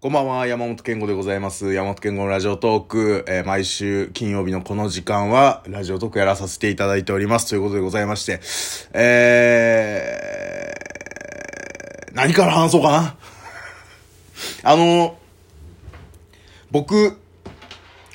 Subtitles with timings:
[0.00, 1.72] こんばんは、山本健吾でございます。
[1.72, 7.48] 山本健吾のラジオトーク、えー毎週金曜日のこの時間は、ラジオトークやらさせていただいております。
[7.48, 8.38] ということでございまして、
[8.92, 13.16] えー、何から話そうかな
[14.62, 15.18] あの、
[16.70, 17.18] 僕、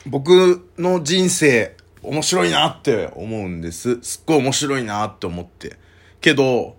[0.06, 4.00] 僕の人生、面白いなって思うんです。
[4.02, 5.76] すっごい面白いなって思って。
[6.22, 6.78] けど、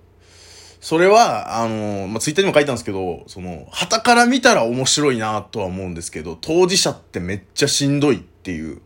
[0.85, 8.83] それは、あの、まあ、ツイッターにも書いたんですけど、その、旗から見たら面白いなとは思うんですけど、当事者ってめっちゃしんどいっていう、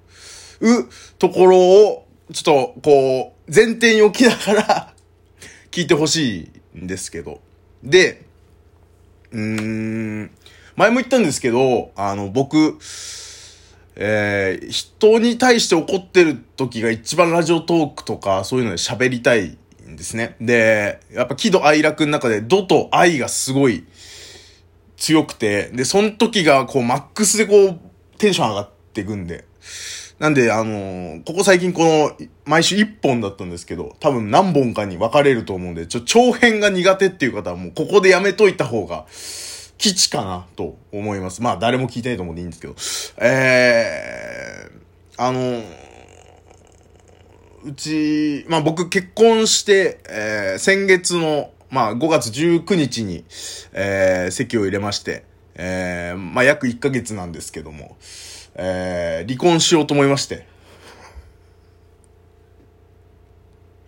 [0.61, 4.95] う、ところを、ちょっと、こう、前提に置きながら、
[5.73, 7.41] 聞いてほしいんですけど。
[7.83, 8.23] で、
[9.33, 10.31] うーん、
[10.77, 12.79] 前も言ったんですけど、あの、僕、
[13.97, 20.37] えー、人に対して怒ってる時が一番ラジオトークとかそういうので喋りたいんですね。
[20.41, 23.85] で、やっぱ喜怒哀楽の中で怒と愛がすごい
[24.97, 27.81] 強くて、で、その時がこうマックスでこう
[28.19, 29.45] テンション上がっていくんで。
[30.19, 39.07] なんで、あのーここ最近この、毎週1本だったんですけど、多分何本かに分かれると思うんで、ちょ、長編が苦手っていう方はもうここでやめといた方が、
[39.79, 41.41] 基地かなと思います。
[41.41, 42.75] まあ誰も聞いてないと思うんでいいんですけど。
[43.25, 45.63] えー、あの、
[47.69, 53.25] うち、まあ僕結婚して、えー先月の、まあ5月19日に、
[53.75, 57.99] えー籍を入れまして、えーまあ約1ヶ月なんですけども、
[58.55, 60.47] えー離婚しようと思いまして。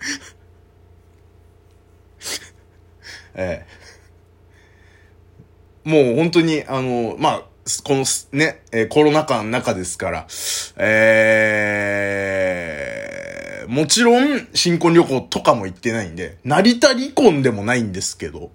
[3.35, 3.81] えー
[5.89, 7.43] もう本当に、あの、まあ、
[7.85, 10.27] このね、えーコロナ禍の中ですから、
[10.77, 13.00] えー、
[13.71, 18.51] もちろん新婚旅行とかも行ってないんで、成田離婚でもないんですけど、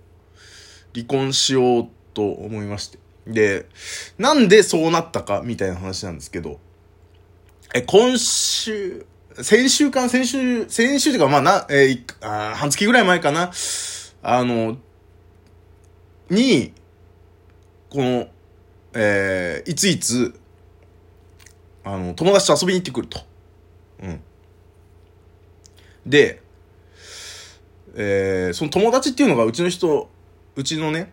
[0.93, 2.99] 離婚しようと思いまして。
[3.25, 3.65] で、
[4.17, 6.59] なんでそうなったかみたいな話なんですけど、
[7.73, 9.05] え、今週、
[9.41, 13.51] 先週か先週、先週というか、まあな、えーあ半月ぐらい前かな？
[14.21, 14.77] あの、
[16.29, 16.73] に、
[17.89, 18.27] この、
[18.93, 20.37] えーいついつ、
[21.85, 23.21] あの、友達と遊びに行ってくると。
[24.03, 24.21] うん。
[26.05, 26.41] で、
[27.95, 30.09] えーその友達っていうのがうちの人、
[30.55, 31.11] うちのね、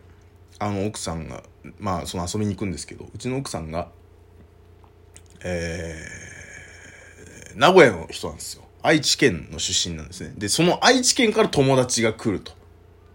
[0.59, 1.43] あの奥さんが、
[1.79, 3.89] まあその遊びに行くんですけど、うちの奥さんが、
[5.43, 8.63] えー名古屋の人なんですよ。
[8.81, 10.33] 愛知県の出身なんですね。
[10.35, 12.51] で、その愛知県から友達が来ると。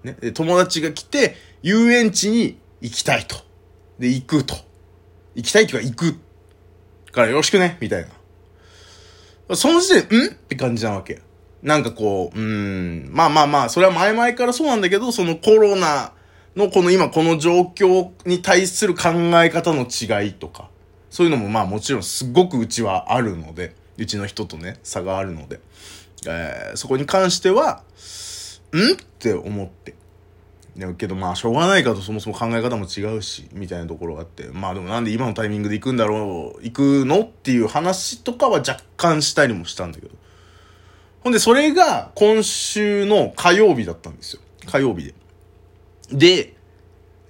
[0.05, 0.17] ね。
[0.21, 3.37] で、友達が来て、遊園地に行きたいと。
[3.99, 4.55] で、行くと。
[5.35, 6.15] 行きたいっていうか行く。
[7.11, 8.09] からよろしくね、みたい
[9.49, 9.57] な。
[9.57, 10.27] その時点、ん？
[10.27, 11.21] って感じなわけ。
[11.63, 16.13] なんかこう、うん、まあまあまあ、それは前々からそうなんだけど、そのコロナ
[16.57, 19.11] のこの今この状況に対する考
[19.43, 20.69] え方の違いとか、
[21.11, 25.61] そういうのもまあもちろんすごくうちはあるので、うちの人とね、差があるので、
[26.27, 27.83] えーそこに関しては、
[28.73, 29.95] んって思って。
[30.77, 40.15] だけどまあしょうがないかとそもそも考え方も違うし、みたいなところがあって、まあでもなんで今のタイミングで行くんだろう、行くのっていう話とかは若干したりもしたんだけど。
[41.21, 44.43] ほんでそれが今週の火曜日だったんですよ。
[44.67, 45.15] 火曜日で。
[46.11, 46.55] で、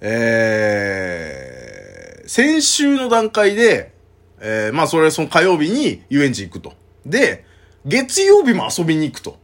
[0.01, 3.93] えー、先週の段階で、
[4.39, 6.73] えー、まあそれはその火曜日に遊園地行くと。
[7.05, 7.45] で、
[7.85, 9.37] 月曜日も遊びに行くと。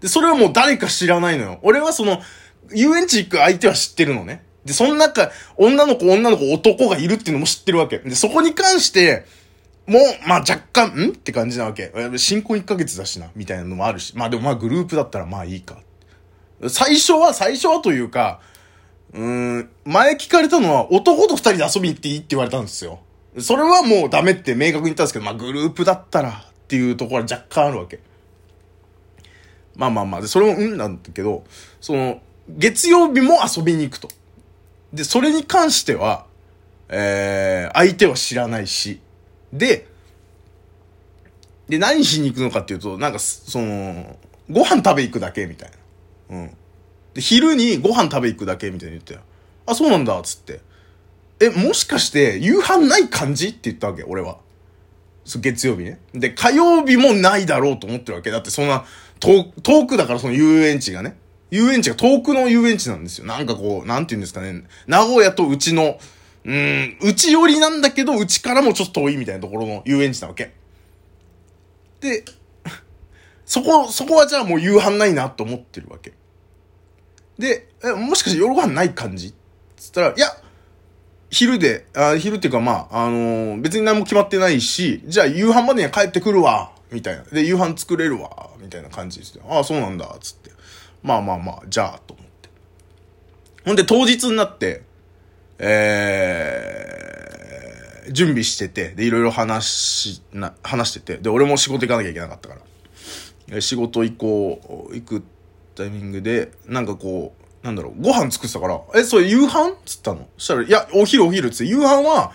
[0.00, 1.58] で、それはもう誰か知らないのよ。
[1.62, 2.20] 俺はその、
[2.72, 4.44] 遊園地行く相手は知ってるのね。
[4.64, 7.98] で、その中、女の子、女の子、男がいるっていうのも知ってるわけ。
[7.98, 9.24] で、そこに関して、
[9.88, 11.08] もう、まあ若干、ん？
[11.08, 11.92] って感じなわけ。
[11.94, 14.16] え新婚1ヶ月だしな、みたいなのもあるし。
[14.16, 15.78] まあでもまあグループだったらまあいいか。
[16.68, 18.40] 最初は、最初はというか、
[19.14, 23.00] うん、前聞かれたのは男と二人で遊びに行っていいって言われたんですよ。
[23.38, 28.00] それはもうダメって明確に言ったんですけど、まあグループだったらっていうところは若干あるわけ。
[29.74, 31.44] まあまあまあ、で、それもうんなんだけど、
[31.80, 34.08] その、月曜日も遊びに行くと。
[34.92, 36.26] で、それに関しては、
[36.88, 39.00] えー、相手は知らないし、
[39.52, 39.86] で、
[41.68, 44.16] で、何しに行くのかっていうと、なんか、その、
[44.50, 45.70] ご飯食べ行くだけみたい
[46.30, 46.36] な。
[46.36, 46.50] うん。
[47.14, 49.20] で、昼にご飯食べ行くだけみたいに言ってよ。
[49.66, 50.60] あ、そうなんだ、つって。
[51.40, 54.38] え、もしかして、夕飯ない感じって言ったわけ、俺は。
[55.40, 56.00] 月曜日ね。
[56.14, 58.30] で、火曜日もないだろうと思ってるわけ。
[58.30, 58.86] だってそんな、
[59.20, 61.18] 遠遠くだからその遊園地がね。
[61.50, 63.26] 遊園地が遠くの遊園地なんですよ。
[63.26, 64.64] なんかこう、なんて言うんですかね。
[64.86, 65.98] 名古屋とうちの、
[66.48, 70.54] うん、うち寄りなんだけど、うちからもちょっと遠いみたいなところの遊園地なわけ。
[72.00, 72.24] で、
[73.44, 76.14] そこ、そこはじゃあもう夕飯ないなと思ってるわけ。
[77.38, 79.34] で、え、もしかして夜ご飯ない感じ
[79.76, 80.28] つったら、いや、
[81.28, 87.24] 昼で、あ昼っていうかまあ、あのー別に何も決まってないし、じゃあ夕飯までには帰ってくるわ、みたいな。
[87.24, 89.44] で、夕飯作れるわ、みたいな感じですよ。
[89.50, 90.50] ああ、そうなんだ、つって。
[91.02, 92.48] まあまあまあ、じゃあ、と思って。
[93.66, 94.87] ほんで、当日になって、
[95.58, 102.56] えー、準備してて、で、いろいろ話し、な、話してて、で、俺も仕事行かなきゃいけなかったか
[103.50, 103.60] ら。
[103.60, 105.22] 仕事行こう、行く
[105.74, 109.74] タイミングで、なんかこう、なんだろう、ご飯作ってたから、え、それ夕飯？
[109.84, 112.32] つったのそしたら、いや、お昼お昼っつって、夕飯は、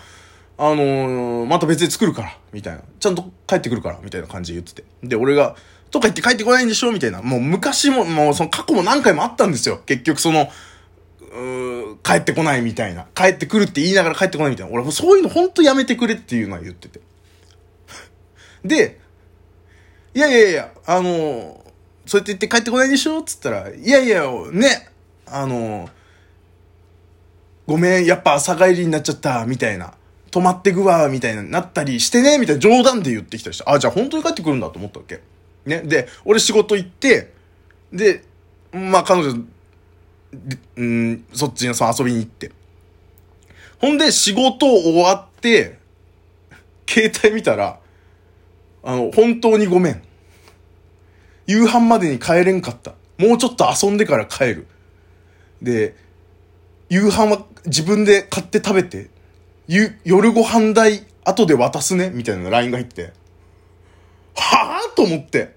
[0.56, 2.82] あのーまた別に作るから、みたいな。
[3.00, 4.88] ちゃんと帰ってくるから、みたいな感じで言ってて。
[5.02, 5.56] で、俺が、
[5.90, 6.92] とか言って帰ってこないんでしょ？
[6.92, 7.22] みたいな。
[7.22, 9.80] もう昔も、もうその過去も何回もあったんですよ。
[9.86, 10.48] 結局その、
[11.34, 13.06] うー帰ってこないみたいな。
[13.14, 14.72] 帰ってくるって言いながら帰ってこないみたいな。
[14.72, 17.00] 俺もそういうのほんとやめてくれっていうのは言ってて。
[18.64, 19.00] で、
[20.14, 21.64] いやいやいや、あのー
[22.06, 24.22] そうやって言って帰ってこないでしょっつったら、いやいや、
[24.52, 24.88] ね、
[25.26, 25.90] あのー
[27.66, 29.94] ごめん、やっぱ朝帰りになっちゃった、みたいな。
[30.30, 35.22] 泊まってくわ、みたいな、なったりしてね、みたいな冗談で言ってきたりして、あ、じゃあ本当に帰ってくるんだと思ったわけ。
[35.64, 35.80] ね。
[35.80, 37.32] で、俺仕事行って、
[37.92, 38.22] で、
[38.72, 39.42] まあ彼女、
[40.76, 42.52] うん、そっちにその遊びに行って。
[43.78, 45.78] ほんで、仕事終わって、
[46.88, 47.80] 携帯見たら、
[48.82, 50.02] あの、本当にごめん。
[51.46, 52.92] 夕飯までに帰れんかった。
[53.18, 54.66] もうちょっと遊んでから帰る。
[55.62, 55.94] で、
[56.88, 59.10] 夕飯は自分で買って食べて、
[60.04, 63.12] 夜ご飯代後で渡すねみたいな LINE が入って。
[64.34, 65.56] はぁと思って。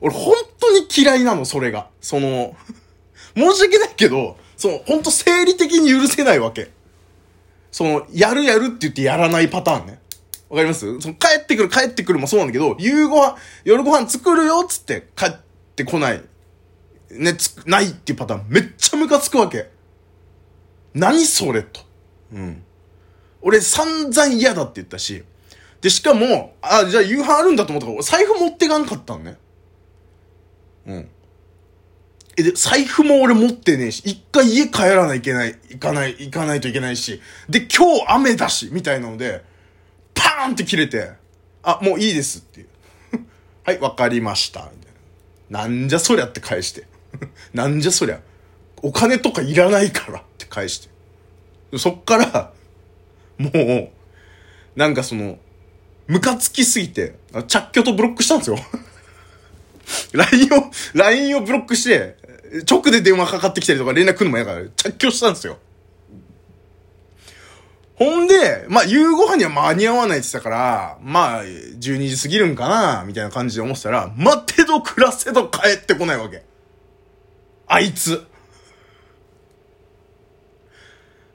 [0.00, 1.88] 俺本当に嫌いなの、それが。
[2.00, 2.56] その、
[3.34, 6.70] 申し訳ないけど、その、本当生理的に許せないわけ。
[7.70, 10.00] その、やるやるって言ってやらないパターンね。
[10.48, 11.00] わかります？
[11.00, 15.32] その帰ってくる帰ってくるもそうなんだけど、夕ご飯、夜ご飯作るよっつって帰っ
[15.74, 16.22] てこない。
[17.10, 19.70] ね、つ、ないっていうパターンめっちゃムカつくわけ。
[20.92, 21.80] 何それと。
[22.34, 22.62] うん。
[23.40, 25.24] 俺散々嫌だって言ったし。
[25.80, 29.38] で、しかも、あ、じゃあ夕飯あるんだと思ったから、俺財布持ってかんかったのね。
[30.86, 31.08] うん。
[32.36, 39.44] え、で、財布も俺持ってねえし、一回家帰らないといけない、行かない、行かないといけないし、で、今日雨だし、みたいなので、
[40.14, 41.12] パーンって切れて、
[41.62, 42.68] あ、もういいですっていう。
[43.64, 44.60] はい、わかりました。
[44.60, 44.92] みたい
[45.50, 45.60] な。
[45.60, 46.86] なんじゃそりゃって返して。
[47.52, 48.20] なんじゃそりゃ。
[48.82, 51.78] お金とかいらないからって返して。
[51.78, 52.52] そっから、
[53.38, 53.90] もう、
[54.74, 55.38] なんかその、
[56.06, 57.14] ムカつきすぎて、
[57.46, 58.58] 着去とブロックしたんですよ。
[60.12, 62.16] LINE を、LINE をブロックして、
[62.70, 65.58] 直で電話かかってきたりとか連絡来るのも嫌から、着去したんですよ。
[67.96, 76.42] ほんで、まあ、夕ご飯には間に合わないって言ってたから、まあ、12時過ぎるんかな、みたいな感じで思ってたら、待てど暮らせど帰ってこないわけ。
[77.66, 78.26] あいつ。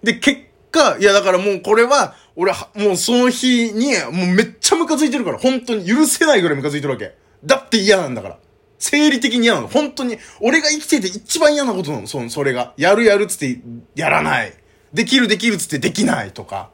[0.04, 7.15] で、結果、いやだからもうこれは、俺は、もうその日に、もうめっちゃムカついてるから、本当に許せないぐらいムカついてるわけ。
[7.44, 8.38] だって嫌なんだから。
[8.79, 9.68] 生理的に嫌なの。
[9.68, 12.07] 本当に、俺が生きてて一番嫌なことなの。
[12.07, 12.74] その、それが。
[12.77, 13.59] やるやるっつって、
[13.95, 14.53] やらない。
[14.94, 16.69] できるできるっつってできないとか。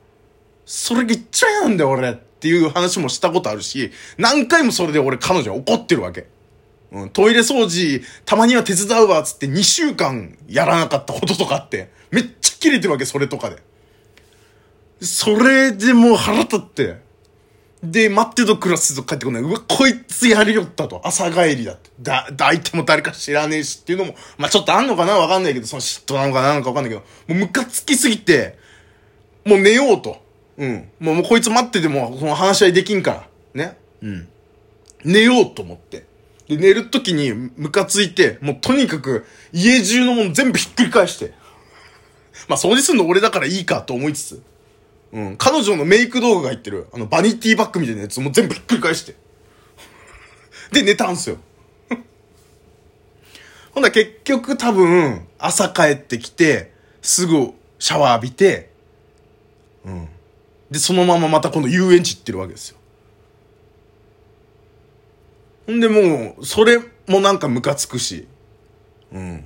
[0.65, 2.11] それが一番嫌なんだよ、俺。
[2.11, 6.27] っていう話もしたことあるし、何回もそれで俺彼女は怒ってるわけ。
[6.91, 13.63] うん、トイレ掃除、たまには手伝うわ、つって2週間やらなかったこととかって、めっちゃキレてるわけ、それとかで。
[15.01, 17.02] それでもう腹立って。
[17.83, 19.41] で、待ってと暮らすと帰ってこない。
[19.41, 21.01] うわ、こいつやりよったと。
[21.03, 21.89] 朝帰りだって。
[21.99, 25.17] だ、だ相手も誰か知らねえしっていうのも、まあちょっとあんのかな？
[25.17, 28.57] わかんないけど、その嫉妬なのかななんかわかんないけど、もうムカつきすぎて、
[29.43, 30.23] もう寝ようと。
[30.57, 30.89] うん。
[30.99, 33.65] もう、もうこいつ待ってても、その話し合いできんから。
[33.65, 33.77] ね。
[34.01, 34.29] うん。
[35.03, 36.05] 寝ようと思って。
[36.47, 41.33] で、寝るときにムカついて、もうとにかく家中のもの全部ひっくり返して。
[42.47, 44.43] まあ掃除するの俺だからいいかと思いつつ。
[45.13, 45.37] うん。
[45.37, 49.15] 彼女のメイク道具が入ってる、あのバニティバッグみたいなやつも全部ひっくり返して。
[50.71, 51.37] で、寝たんすよ。
[53.71, 58.71] ほんな結局多分、朝帰ってきて、すぐシャワー浴びて、
[59.85, 60.09] うん。
[60.71, 62.77] で、そのまままた今度遊園地行ってるわけですよ。
[65.67, 68.27] ほんでもう、それもなんかムカつくし、
[69.11, 69.45] うん。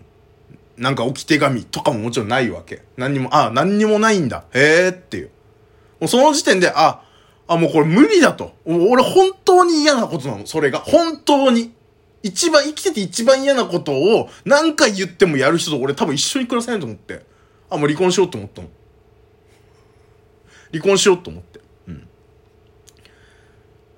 [0.77, 2.83] なんか置き手紙とかももちろんないわけ。
[2.95, 4.45] 何にも、ああ、何にもないんだ。
[4.53, 5.31] へーっていう。
[5.99, 7.01] もうその時点で、あ、
[7.47, 8.53] あ、もうこれ無理だと。
[8.65, 10.79] 俺本当に嫌なことなの、それが。
[10.79, 11.73] 本当に。
[12.23, 17.25] 一番、生きてて一番嫌なことを何回言ってもやる人と俺多分一緒に暮らせないと思って。
[17.69, 18.69] あ、もう離婚しようと思ったの。
[20.71, 21.61] 離婚しようと思って。
[21.87, 22.07] うん。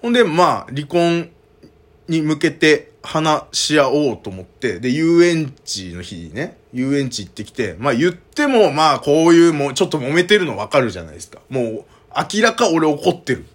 [0.01, 1.29] ほんで、まあ、離婚
[2.07, 11.39] に向けて話し合おうと思って、で、遊園地の日にね、遊園地行ってきて、まあ言っても、まあこういうもうちょっと揉めてるのわかるじゃないですか。
[11.49, 11.85] もう、
[12.33, 13.45] 明らか俺怒ってる。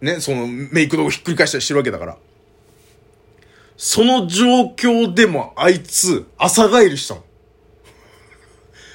[0.00, 2.16] ね、そのメイク道具ひっくり返したりしてるわけだから。
[3.76, 7.24] その状況でもあいつ、朝帰りしたの。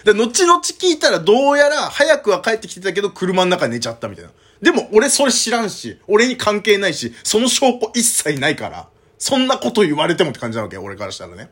[0.03, 4.31] で、後々聞いたらどうやら早くは帰ってきてたけど車の中寝ちゃったみたいな。
[4.61, 11.49] でも俺それ知らんし、俺に関係ないし、その証拠一切ないから、そんなこと言われてもって感じなわけ、俺からしたらね。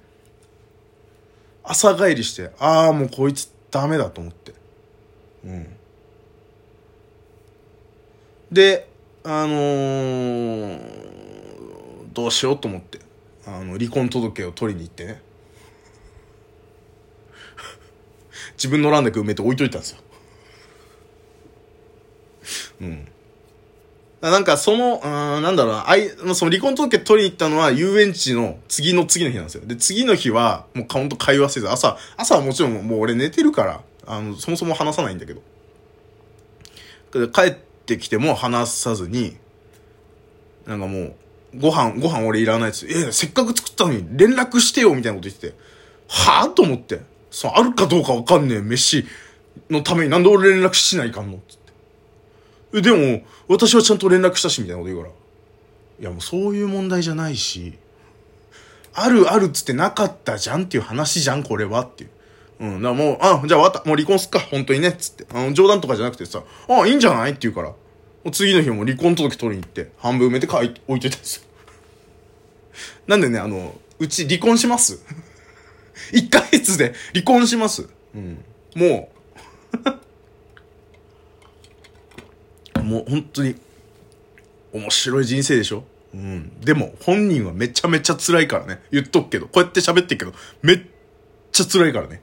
[1.64, 4.54] 朝帰りして、ああ、もうこいつダメだと思って。
[5.46, 5.76] うん。
[8.52, 8.88] で、
[9.24, 10.80] あのー、
[12.14, 13.00] どうしようと思って、
[13.46, 15.22] あの、離婚届を取りに行ってね。
[18.56, 20.00] 自分の欄だけ埋めて置いといたんですよ。
[22.82, 23.08] うん。
[24.30, 25.08] なんかその、う
[25.40, 29.66] んなんだろうな、あい、その離婚届取りに行ったのは遊園地の次の次の日なんですよ。
[29.66, 35.42] で、次の日は、もうほんと会話せず、朝、朝はもちろんもう俺寝てるから、あの、そもそも話さないんだけど。
[37.34, 39.36] 帰ってきても話さずに、
[40.66, 41.16] なんかもう、
[41.58, 42.88] ご飯、ご飯俺いらないです。
[42.88, 45.56] え、せっかく作ったのに連絡してよみたいなこと言ってて、
[46.08, 47.02] はぁと思って。
[47.30, 49.06] そう、あるかどうかわかんねえ飯
[49.70, 51.63] のためになんで俺連絡しないかんのって。
[52.74, 55.14] え、でも、私はちゃんと連絡したし、みたいなこと言うから。
[56.00, 57.74] いや、もうそういう問題じゃないし、
[58.94, 62.10] あるあるっつってなかったじゃんっていう話じゃん、これはっていう。
[62.60, 65.26] うん、だからもう、あ、じゃあわった、もう離婚すっか、本当にね、っつって。
[65.34, 67.70] あの、冗談とかじゃなくてさ、あ、いいんじゃないって言うから。
[67.70, 67.76] も
[68.26, 71.44] う次の日も離婚届取りに行って、半分埋めて書い置いといたんですよ。
[73.06, 75.00] なんでね、あの、うち離婚します？
[76.14, 77.88] 1ヶ月で離婚します？
[78.16, 78.44] うん。
[78.76, 79.12] も
[79.76, 79.78] う、
[82.84, 83.56] もう本当に、
[84.74, 85.84] 面白い人生でしょ？
[86.14, 86.60] うん。
[86.62, 88.82] でも、本人はめちゃめちゃ辛いからね。
[88.92, 89.48] 言っとくけど。
[89.48, 90.82] こうやって喋ってるけど、めっ
[91.52, 92.22] ちゃ辛いからね。